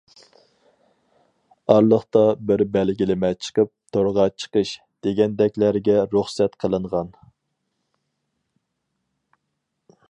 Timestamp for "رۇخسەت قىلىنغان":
6.15-7.15